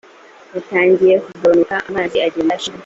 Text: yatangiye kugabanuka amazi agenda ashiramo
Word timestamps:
yatangiye 0.55 1.15
kugabanuka 1.25 1.73
amazi 1.89 2.17
agenda 2.27 2.53
ashiramo 2.55 2.79